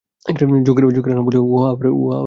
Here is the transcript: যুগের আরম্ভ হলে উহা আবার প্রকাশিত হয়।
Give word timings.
যুগের 0.65 1.13
আরম্ভ 1.13 1.27
হলে 1.27 1.39
উহা 1.47 1.67
আবার 1.69 1.87
প্রকাশিত 1.87 2.07
হয়। 2.07 2.19